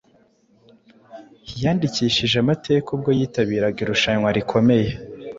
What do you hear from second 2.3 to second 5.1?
amateka ubwo yitabiraga irushanwa rikomeye